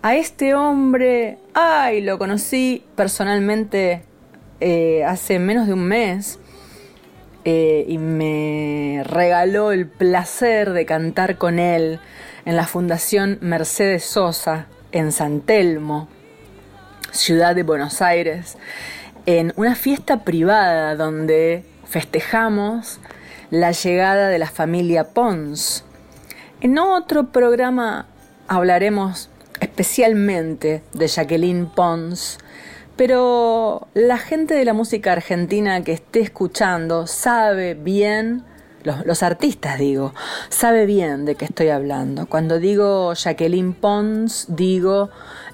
A 0.01 0.15
este 0.15 0.55
hombre, 0.55 1.39
ay, 1.53 1.99
lo 1.99 2.17
conocí 2.19 2.85
personalmente 2.95 4.03
eh, 4.61 5.03
hace 5.03 5.39
menos 5.39 5.67
de 5.67 5.73
un 5.73 5.83
mes 5.83 6.39
eh, 7.51 7.83
y 7.87 7.97
me 7.97 9.01
regaló 9.03 9.71
el 9.71 9.87
placer 9.87 10.71
de 10.71 10.85
cantar 10.85 11.39
con 11.39 11.57
él 11.57 11.99
en 12.45 12.55
la 12.55 12.67
Fundación 12.67 13.39
Mercedes 13.41 14.03
Sosa 14.03 14.67
en 14.91 15.11
San 15.11 15.41
Telmo, 15.41 16.07
ciudad 17.09 17.55
de 17.55 17.63
Buenos 17.63 18.03
Aires, 18.03 18.55
en 19.25 19.51
una 19.55 19.73
fiesta 19.73 20.23
privada 20.23 20.93
donde 20.95 21.65
festejamos 21.87 22.99
la 23.49 23.71
llegada 23.71 24.27
de 24.27 24.37
la 24.37 24.51
familia 24.51 25.05
Pons. 25.05 25.83
En 26.61 26.77
otro 26.77 27.31
programa 27.31 28.05
hablaremos 28.47 29.31
especialmente 29.59 30.83
de 30.93 31.07
Jacqueline 31.07 31.65
Pons, 31.65 32.37
pero 32.99 33.87
la 33.93 34.17
gente 34.17 34.55
de 34.55 34.65
la 34.65 34.73
música 34.73 35.13
argentina 35.13 35.81
que 35.85 35.93
esté 35.93 36.19
escuchando 36.19 37.07
sabe 37.07 37.73
bien, 37.73 38.43
los, 38.83 39.23
artistas 39.23 39.79
digo, 39.79 40.13
sabe 40.49 40.85
bien 40.85 41.23
de 41.23 41.35
qué 41.35 41.45
estoy 41.45 41.69
hablando. 41.69 42.25
Cuando 42.25 42.59
digo 42.59 43.13
Jacqueline 43.13 43.71
Pons, 43.71 44.47
digo 44.49 45.11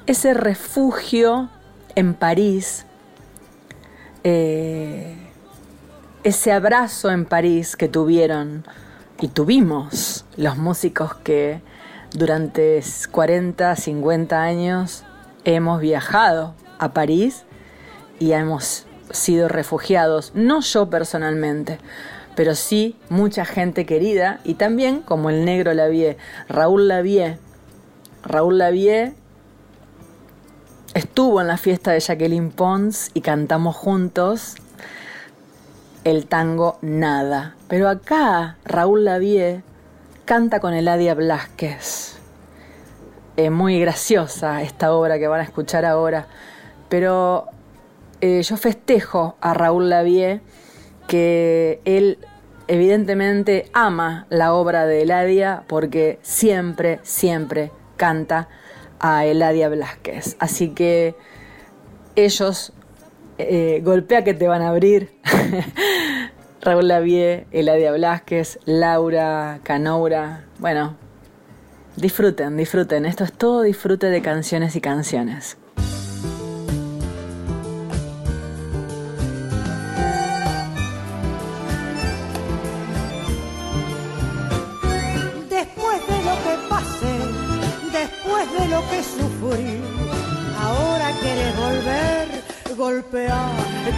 ese 0.08 0.34
refugio 0.34 1.50
en 1.94 2.16
París, 2.16 2.88
eh, 4.24 5.16
ese 6.24 6.52
abrazo 6.52 7.12
en 7.12 7.26
París 7.26 7.76
que 7.76 7.88
tuvieron 7.88 8.66
y 9.22 9.28
tuvimos 9.28 10.26
los 10.36 10.58
músicos 10.58 11.14
que 11.14 11.62
durante 12.12 12.82
40, 13.12 13.76
50 13.76 14.42
años 14.42 15.04
hemos 15.44 15.80
viajado 15.80 16.56
a 16.80 16.94
París 16.94 17.44
y 18.20 18.32
hemos 18.32 18.86
sido 19.12 19.48
refugiados, 19.48 20.32
no 20.34 20.62
yo 20.62 20.90
personalmente, 20.90 21.80
pero 22.36 22.56
sí 22.56 22.98
mucha 23.10 23.46
gente 23.46 23.86
querida 23.86 24.40
y 24.44 24.56
también 24.56 25.02
como 25.02 25.30
el 25.30 25.46
negro 25.46 25.74
Lavie, 25.74 26.18
Raúl 26.50 26.88
Lavie. 26.88 27.38
Raúl 28.24 28.58
Lavie 28.58 29.14
estuvo 30.94 31.42
en 31.42 31.48
la 31.48 31.58
fiesta 31.58 31.92
de 31.92 32.00
Jacqueline 32.00 32.52
Pons 32.52 33.12
y 33.14 33.22
cantamos 33.22 33.76
juntos 33.76 34.56
el 36.04 36.28
tango 36.28 36.78
Nada. 36.82 37.56
Pero 37.68 37.90
acá 37.90 38.58
Raúl 38.66 39.06
Lavie 39.06 39.64
canta 40.26 40.60
con 40.60 40.74
Eladia 40.74 41.14
Blasquez. 41.14 42.18
Es 43.38 43.52
muy 43.52 43.80
graciosa 43.80 44.62
esta 44.62 44.94
obra 44.94 45.20
que 45.20 45.28
van 45.28 45.42
a 45.42 45.44
escuchar 45.44 45.86
ahora, 45.86 46.28
pero 46.90 47.48
eh, 48.22 48.42
yo 48.42 48.58
festejo 48.58 49.36
a 49.42 49.54
Raúl 49.54 49.90
Lavie 49.90 50.42
que 51.08 51.80
él 51.86 52.18
evidentemente 52.68 53.70
ama 53.74 54.26
la 54.30 54.54
obra 54.54 54.86
de 54.86 55.04
Eladia 55.04 55.64
porque 55.68 56.20
siempre, 56.22 57.00
siempre 57.04 57.72
canta 57.98 58.48
a 59.00 59.26
Eladia 59.26 59.70
Blasquez. 59.70 60.36
Así 60.40 60.70
que 60.70 61.16
ellos, 62.16 62.74
eh, 63.38 63.82
golpea 63.84 64.24
que 64.24 64.34
te 64.34 64.48
van 64.48 64.62
a 64.62 64.70
abrir. 64.70 65.12
Raúl 66.62 66.88
Lavie, 66.88 67.46
Eladia 67.52 67.92
Blasquez, 67.92 68.60
Laura 68.66 69.60
Canoura. 69.62 70.46
Bueno, 70.58 70.96
disfruten, 71.96 72.58
disfruten. 72.58 73.06
Esto 73.06 73.24
es 73.24 73.34
todo 73.34 73.62
disfrute 73.62 74.08
de 74.08 74.22
canciones 74.24 74.76
y 74.76 74.82
canciones. 74.82 75.58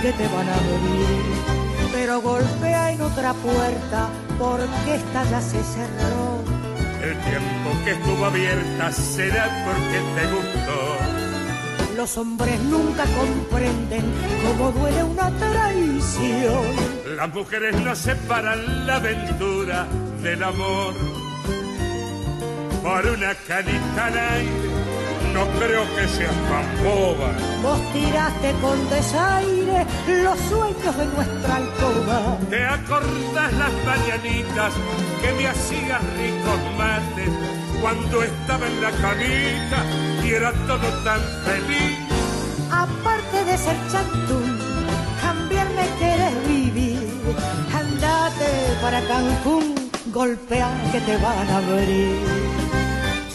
Que 0.02 0.14
te 0.14 0.28
van 0.28 0.50
a 0.50 0.54
abrir. 0.54 1.58
Pero 1.94 2.22
golpea 2.22 2.92
en 2.92 3.02
otra 3.02 3.34
puerta 3.34 4.10
porque 4.38 4.96
esta 4.96 5.24
ya 5.30 5.42
se 5.42 5.64
cerró. 5.64 6.44
El 7.02 7.18
tiempo 7.20 7.70
que 7.84 7.92
estuvo 7.92 8.26
abierta 8.26 8.92
será 8.92 9.66
porque 9.66 10.00
te 10.16 10.28
gustó. 10.34 11.18
Los 11.96 12.18
hombres 12.18 12.60
nunca 12.62 13.06
comprenden 13.06 14.06
cómo 14.46 14.72
duele 14.72 15.04
una 15.04 15.32
traición. 15.32 16.76
Las 17.16 17.34
mujeres 17.34 17.76
no 17.82 17.96
separan 17.96 18.86
la 18.86 18.98
aventura 18.98 19.88
del 20.22 20.44
amor. 20.44 20.94
Por 22.84 23.06
una 23.08 23.34
canita 23.48 24.06
al 24.06 24.18
aire, 24.18 24.77
no 25.38 25.46
creo 25.60 25.84
que 25.96 26.08
seas 26.08 26.38
tan 26.50 26.68
boba. 26.84 27.30
Vos 27.62 27.80
tiraste 27.94 28.50
con 28.64 28.78
desaire 28.90 29.86
los 30.24 30.38
sueños 30.50 30.94
de 30.98 31.06
nuestra 31.16 31.56
alcoba. 31.58 32.18
¿Te 32.50 32.64
acordás 32.66 33.54
las 33.64 33.74
mañanitas 33.86 34.74
que 35.22 35.30
me 35.38 35.48
hacías 35.48 36.02
ricos 36.20 36.60
mates 36.82 37.32
cuando 37.82 38.24
estaba 38.24 38.66
en 38.66 38.82
la 38.82 38.92
camita 39.06 39.80
y 40.26 40.28
era 40.40 40.52
todo 40.70 40.88
tan 41.08 41.22
feliz? 41.46 41.98
Aparte 42.72 43.38
de 43.46 43.58
ser 43.58 43.78
chantún, 43.92 44.58
también 45.22 45.68
me 45.76 45.86
quieres 46.00 46.34
vivir. 46.48 47.10
Andate 47.82 48.50
para 48.82 49.00
Cancún, 49.02 49.76
golpea 50.08 50.70
que 50.92 51.00
te 51.02 51.16
van 51.18 51.48
a 51.50 51.58
abrir. 51.58 52.67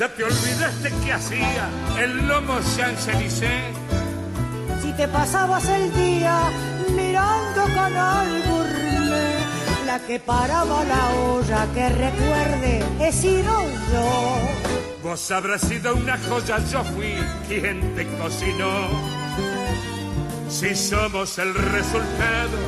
¿Ya 0.03 0.09
te 0.09 0.25
olvidaste 0.25 0.93
que 1.05 1.13
hacía 1.13 1.69
el 1.97 2.27
lomo 2.27 2.59
Champs-Élysées? 2.75 3.73
Si 4.83 4.93
te 4.95 5.07
pasabas 5.07 5.65
el 5.69 5.95
día 5.95 6.51
mirando 6.97 7.63
Canal 7.73 8.27
Gourmet, 8.49 9.87
la 9.87 10.01
que 10.01 10.19
paraba 10.19 10.83
la 10.83 11.09
olla 11.31 11.69
que 11.73 11.89
recuerde 11.89 12.85
he 12.99 13.13
sido 13.13 13.63
yo. 13.93 14.39
Vos 15.05 15.31
habrás 15.31 15.61
sido 15.61 15.95
una 15.95 16.19
joya, 16.29 16.59
yo 16.73 16.83
fui 16.83 17.15
quien 17.47 17.95
te 17.95 18.05
cocinó. 18.19 18.89
Si 20.49 20.75
somos 20.75 21.39
el 21.39 21.55
resultado 21.55 22.59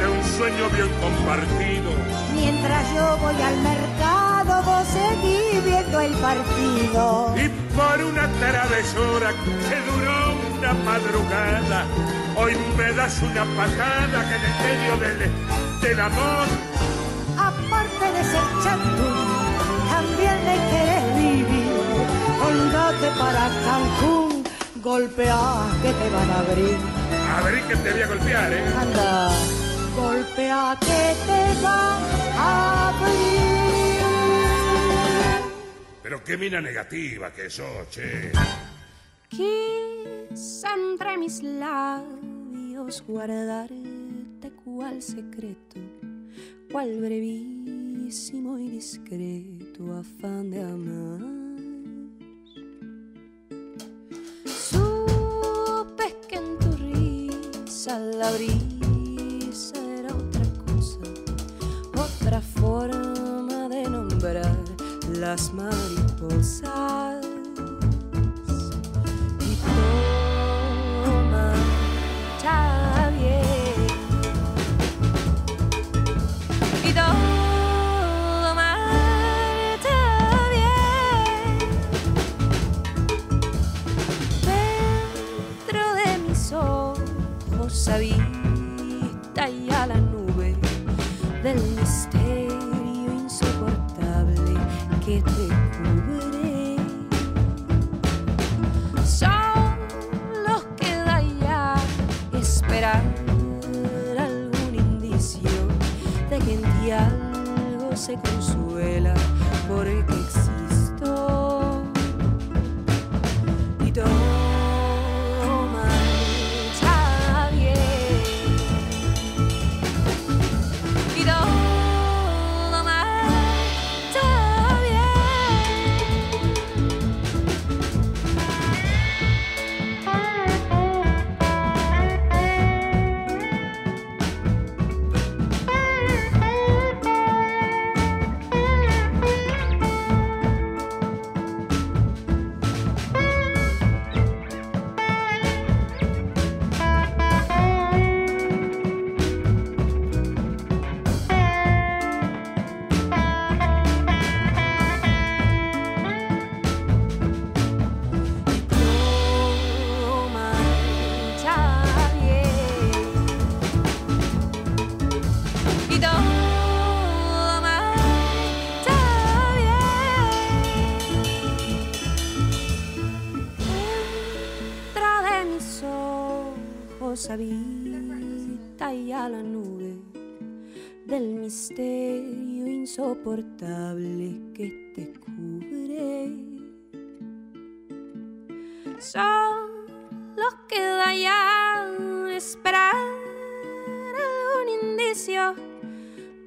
de 0.00 0.08
un 0.08 0.24
sueño 0.36 0.68
bien 0.74 0.90
compartido, 1.00 1.92
Mientras 2.34 2.92
yo 2.92 3.16
voy 3.18 3.40
al 3.40 3.56
mercado, 3.58 4.21
vos 4.92 5.00
seguís 5.00 5.64
viendo 5.64 6.00
el 6.00 6.12
partido. 6.14 7.34
y 7.36 7.48
por 7.74 8.04
una 8.04 8.28
travesura 8.40 9.30
que 9.30 9.76
duró 9.90 10.34
una 10.58 10.72
madrugada, 10.84 11.84
hoy 12.36 12.56
me 12.76 12.92
das 12.92 13.20
una 13.22 13.44
patada 13.56 14.28
que 14.28 14.34
en 14.36 14.44
el 14.44 14.54
medio 14.62 14.96
del, 14.98 15.80
del 15.80 16.00
amor 16.00 16.46
Aparte 17.36 18.12
de 18.16 18.24
ser 18.24 18.42
chantún, 18.62 19.56
también 19.90 20.36
me 20.44 20.56
querés 20.70 21.16
vivir. 21.16 21.72
Andate 22.46 23.08
para 23.18 23.48
Cancún, 23.64 24.44
golpea 24.82 25.66
que 25.82 25.92
te 25.92 26.10
van 26.10 26.30
a 26.30 26.38
abrir. 26.40 26.76
A 27.36 27.40
ver 27.42 27.62
que 27.62 27.76
te 27.76 27.92
voy 27.92 28.02
a 28.02 28.06
golpear, 28.06 28.52
¿eh? 28.52 28.64
Anda, 28.78 29.30
golpea 29.96 30.76
que 30.80 31.16
te 31.26 31.64
va 31.64 31.98
a 32.38 32.88
abrir. 32.88 33.51
Pero 36.12 36.24
qué 36.24 36.36
mina 36.36 36.60
negativa 36.60 37.32
que 37.32 37.48
sos, 37.48 37.88
che. 37.88 38.32
Quise 39.30 40.68
entre 40.68 41.16
mis 41.16 41.42
labios 41.42 43.02
guardarte 43.08 44.52
cual 44.62 45.00
secreto, 45.00 45.80
cual 46.70 47.00
brevísimo 47.00 48.58
y 48.58 48.68
discreto 48.68 49.96
afán 49.96 50.50
de 50.50 50.62
amar. 50.62 51.22
Supe 54.44 56.14
que 56.28 56.36
en 56.36 56.58
tu 56.58 56.72
risa 56.76 57.98
la 57.98 58.30
brisa 58.32 59.78
era 59.98 60.14
otra 60.14 60.44
cosa, 60.66 60.98
otra 61.96 62.42
forma 62.42 63.70
de 63.70 63.88
nombrar 63.88 64.61
las 65.22 65.54
mariposas 65.54 67.31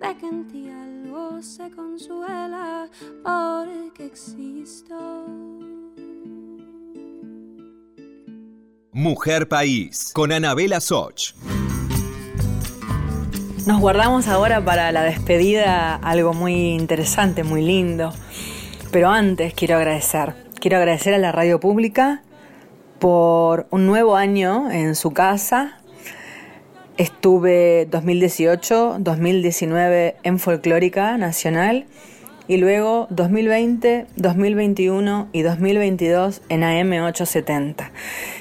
de 0.07 0.17
que 0.17 0.27
en 0.27 0.47
ti 0.47 0.69
algo 0.69 1.41
se 1.41 1.69
consuela 1.71 2.87
porque 3.23 4.05
existo. 4.05 5.25
Mujer 8.91 9.47
País, 9.47 10.11
con 10.13 10.31
Anabela 10.31 10.79
Soch. 10.79 11.33
Nos 13.65 13.79
guardamos 13.81 14.27
ahora 14.27 14.63
para 14.63 14.91
la 14.91 15.03
despedida 15.03 15.95
algo 15.95 16.33
muy 16.33 16.53
interesante, 16.73 17.43
muy 17.43 17.63
lindo. 17.63 18.13
Pero 18.91 19.09
antes 19.09 19.53
quiero 19.53 19.77
agradecer. 19.77 20.35
Quiero 20.59 20.77
agradecer 20.77 21.15
a 21.15 21.17
la 21.17 21.31
radio 21.31 21.59
pública 21.59 22.21
por 22.99 23.67
un 23.71 23.87
nuevo 23.87 24.15
año 24.15 24.69
en 24.69 24.95
su 24.95 25.11
casa. 25.11 25.79
Estuve 26.97 27.87
2018, 27.91 28.97
2019 28.99 30.15
en 30.23 30.39
Folclórica 30.39 31.17
Nacional 31.17 31.87
y 32.47 32.55
luego 32.55 33.07
2020, 33.09 34.05
2021 34.15 35.27
y 35.33 35.41
2022 35.41 36.41
en 36.47 36.61
AM870. 36.61 37.91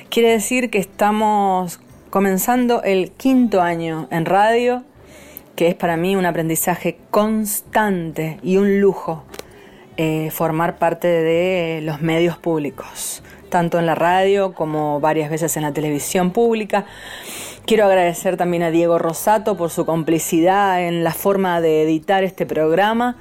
Quiere 0.08 0.30
decir 0.30 0.70
que 0.70 0.78
estamos 0.78 1.80
comenzando 2.10 2.84
el 2.84 3.10
quinto 3.10 3.60
año 3.60 4.06
en 4.12 4.24
radio, 4.24 4.84
que 5.56 5.66
es 5.66 5.74
para 5.74 5.96
mí 5.96 6.14
un 6.14 6.24
aprendizaje 6.24 6.96
constante 7.10 8.38
y 8.44 8.58
un 8.58 8.80
lujo 8.80 9.24
eh, 9.96 10.30
formar 10.30 10.78
parte 10.78 11.08
de 11.08 11.80
los 11.82 12.02
medios 12.02 12.38
públicos, 12.38 13.24
tanto 13.48 13.80
en 13.80 13.86
la 13.86 13.96
radio 13.96 14.54
como 14.54 15.00
varias 15.00 15.28
veces 15.28 15.56
en 15.56 15.64
la 15.64 15.72
televisión 15.72 16.30
pública. 16.30 16.86
Quiero 17.66 17.86
agradecer 17.86 18.36
también 18.36 18.62
a 18.62 18.70
Diego 18.70 18.98
Rosato 18.98 19.56
por 19.56 19.70
su 19.70 19.86
complicidad 19.86 20.86
en 20.86 21.02
la 21.02 21.12
forma 21.12 21.62
de 21.62 21.82
editar 21.82 22.22
este 22.22 22.44
programa, 22.44 23.16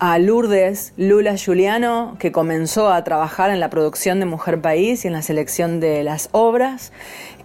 a 0.00 0.18
Lourdes 0.18 0.92
Lula 0.96 1.36
Juliano, 1.38 2.16
que 2.18 2.32
comenzó 2.32 2.92
a 2.92 3.04
trabajar 3.04 3.50
en 3.50 3.60
la 3.60 3.70
producción 3.70 4.18
de 4.18 4.26
Mujer 4.26 4.60
País 4.60 5.04
y 5.04 5.06
en 5.06 5.12
la 5.12 5.22
selección 5.22 5.78
de 5.78 6.02
las 6.02 6.30
obras, 6.32 6.92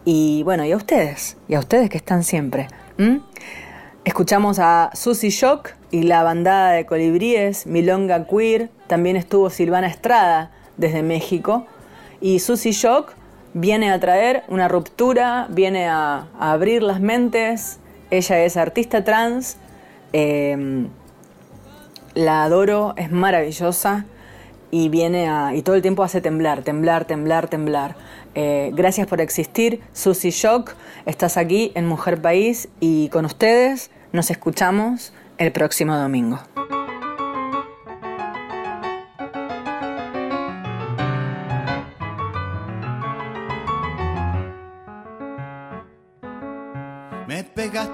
y 0.03 0.41
bueno, 0.41 0.65
y 0.65 0.71
a 0.71 0.77
ustedes, 0.77 1.37
y 1.47 1.53
a 1.53 1.59
ustedes 1.59 1.91
que 1.91 1.97
están 1.97 2.23
siempre. 2.23 2.69
Escuchamos 4.03 4.57
a 4.57 4.89
Susy 4.95 5.29
Shock 5.29 5.73
y 5.91 6.03
la 6.03 6.23
bandada 6.23 6.71
de 6.71 6.87
colibríes, 6.87 7.67
Milonga 7.67 8.25
Queer, 8.25 8.71
también 8.87 9.15
estuvo 9.15 9.51
Silvana 9.51 9.85
Estrada 9.85 10.49
desde 10.77 11.03
México, 11.03 11.67
y 12.19 12.39
Susy 12.39 12.71
Shock 12.71 13.13
viene 13.55 13.89
a 13.89 13.99
traer 13.99 14.43
una 14.49 14.67
ruptura, 14.67 15.47
viene 15.49 15.87
a, 15.87 16.27
abrir 16.37 16.83
las 16.83 16.99
mentes, 16.99 17.79
ella 18.11 18.43
es 18.43 18.57
artista 18.57 19.03
trans, 19.03 19.57
eh, 20.13 20.87
la 22.13 22.43
adoro, 22.43 22.93
es 22.97 23.11
maravillosa 23.11 24.05
y 24.71 24.89
viene 24.89 25.29
a. 25.29 25.55
y 25.55 25.61
todo 25.61 25.75
el 25.75 25.81
tiempo 25.81 26.03
hace 26.03 26.21
temblar, 26.21 26.63
temblar, 26.63 27.05
temblar, 27.05 27.47
temblar. 27.47 27.95
Eh, 28.35 28.71
gracias 28.73 29.07
por 29.07 29.21
existir, 29.21 29.81
Susy 29.93 30.31
Shock. 30.31 30.75
Estás 31.05 31.37
aquí 31.37 31.71
en 31.75 31.87
Mujer 31.87 32.21
País 32.21 32.67
y 32.81 33.07
con 33.09 33.25
ustedes 33.25 33.89
nos 34.11 34.31
escuchamos 34.31 35.13
el 35.37 35.53
próximo 35.53 35.95
domingo. 35.95 36.39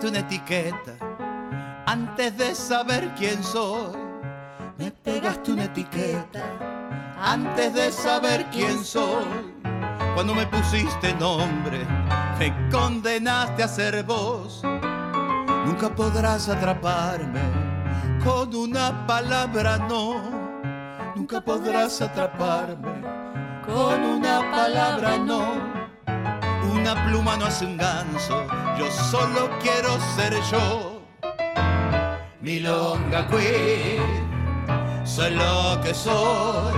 Pegaste 0.02 0.08
una 0.08 0.20
etiqueta 0.20 0.92
antes 1.86 2.38
de 2.38 2.56
saber 2.56 3.14
quién 3.18 3.44
soy. 3.44 3.96
Me 4.78 4.92
pegaste 4.92 5.52
una 5.52 5.66
etiqueta 5.66 6.44
antes 7.20 7.74
de 7.74 7.92
saber 7.92 8.46
quién 8.52 8.84
soy. 8.84 9.54
Cuando 10.16 10.34
me 10.34 10.48
pusiste 10.48 11.14
nombre, 11.16 11.86
me 12.40 12.70
condenaste 12.72 13.64
a 13.64 13.68
ser 13.68 14.04
vos. 14.04 14.64
Nunca 15.66 15.94
podrás 15.96 16.50
atraparme 16.50 17.42
con 18.24 18.56
una 18.56 19.06
palabra, 19.06 19.78
no. 19.78 20.16
Nunca 21.16 21.42
podrás 21.42 22.02
atraparme 22.02 23.04
con 23.66 24.02
una 24.04 24.50
palabra, 24.52 25.18
no. 25.18 25.81
Una 26.72 27.06
pluma 27.06 27.36
no 27.36 27.46
hace 27.46 27.66
un 27.66 27.76
ganso, 27.76 28.48
yo 28.78 28.90
solo 28.90 29.50
quiero 29.60 30.00
ser 30.16 30.34
yo. 30.52 31.02
Milonga 32.40 33.28
queer, 33.28 34.02
soy 35.04 35.32
lo 35.32 35.82
que 35.84 35.94
soy. 35.94 36.74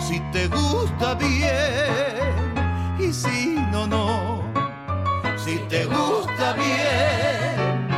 Si 0.00 0.18
te 0.32 0.48
gusta 0.48 1.14
bien, 1.14 2.54
y 2.98 3.12
si 3.12 3.54
no, 3.70 3.86
no. 3.86 4.42
Si 5.36 5.58
te 5.68 5.84
gusta 5.86 6.54
bien, 6.54 7.88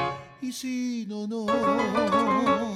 y 0.43 0.53
si 0.53 1.07
no, 1.09 1.27
no. 1.27 2.76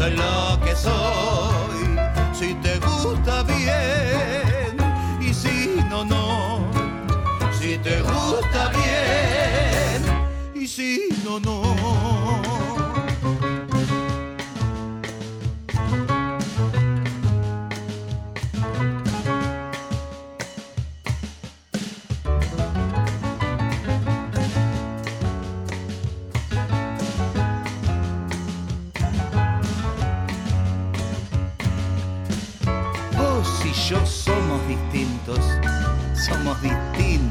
soy 0.00 0.16
lo 0.16 0.39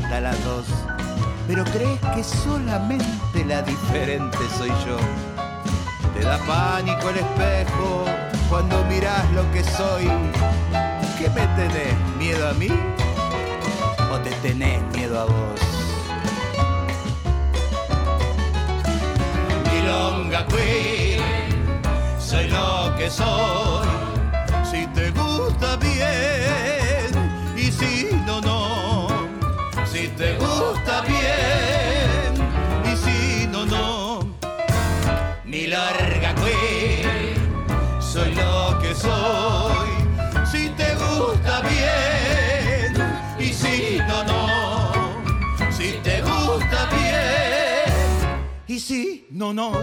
distintas 0.09 0.21
las 0.21 0.43
dos, 0.43 0.65
pero 1.47 1.63
crees 1.65 1.99
que 2.15 2.23
solamente 2.23 3.45
la 3.45 3.61
diferente 3.61 4.37
soy 4.57 4.69
yo. 4.69 4.97
Te 6.13 6.25
da 6.25 6.37
pánico 6.39 7.09
el 7.09 7.17
espejo 7.17 8.05
cuando 8.49 8.83
mirás 8.85 9.29
lo 9.31 9.49
que 9.51 9.63
soy. 9.63 10.05
¿Qué 11.17 11.29
me 11.29 11.45
tenés? 11.55 11.95
¿Miedo 12.17 12.49
a 12.49 12.53
mí? 12.53 12.69
¿O 14.11 14.17
te 14.19 14.31
tenés 14.47 14.81
miedo 14.93 15.19
a 15.19 15.25
vos? 15.25 15.59
Milonga 19.71 20.45
Queen, 20.47 21.21
soy 22.19 22.47
lo 22.47 22.95
que 22.97 23.09
soy. 23.09 23.87
Si 24.69 24.87
te 24.87 25.11
gusta 25.11 25.75
bien 25.77 26.78
Si 29.99 30.07
te 30.07 30.33
gusta 30.37 31.01
bien 31.01 32.31
y 32.85 32.95
si 32.95 33.47
no, 33.47 33.65
no. 33.65 34.19
Mi 35.43 35.67
larga 35.67 36.33
que 36.35 37.03
soy 37.99 38.33
lo 38.33 38.79
que 38.79 38.95
soy. 38.95 39.89
Si 40.49 40.69
te 40.69 40.95
gusta 40.95 41.61
bien 41.63 42.93
y 43.39 43.51
si 43.51 43.99
no, 44.07 44.23
no. 44.23 45.69
Si 45.69 45.91
te 46.01 46.21
gusta 46.21 46.87
bien 46.95 48.37
y 48.67 48.79
si 48.79 49.27
no, 49.31 49.53
no. 49.53 49.73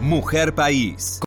Mujer 0.00 0.54
País. 0.54 1.20